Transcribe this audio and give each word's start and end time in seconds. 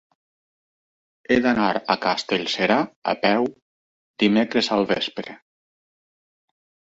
He 1.25 1.35
d'anar 1.45 1.67
a 1.77 1.95
Castellserà 2.05 2.77
a 3.11 3.15
peu 3.27 3.45
dimecres 4.25 4.71
al 4.79 4.89
vespre. 4.95 5.37